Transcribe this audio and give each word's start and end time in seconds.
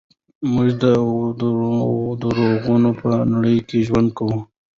موږ 0.53 0.69
د 0.83 0.85
دروغو 1.39 2.91
په 3.03 3.09
نړۍ 3.33 3.57
کې 3.67 3.85
ژوند 3.87 4.09
کوو. 4.17 4.37